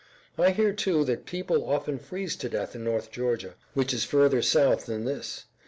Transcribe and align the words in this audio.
I 0.35 0.49
hear, 0.49 0.73
too, 0.73 1.05
that 1.05 1.27
people 1.27 1.69
often 1.69 1.99
freeze 1.99 2.35
to 2.37 2.49
death 2.49 2.73
in 2.73 2.83
North 2.83 3.11
Georgia, 3.11 3.53
which 3.75 3.93
is 3.93 4.03
further 4.03 4.41
south 4.41 4.87
than 4.87 5.05
this. 5.05 5.45